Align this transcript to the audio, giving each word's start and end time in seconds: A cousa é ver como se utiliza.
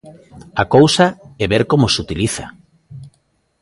A 0.61 0.63
cousa 0.75 1.05
é 1.43 1.45
ver 1.53 1.63
como 1.71 1.85
se 1.93 2.01
utiliza. 2.05 2.45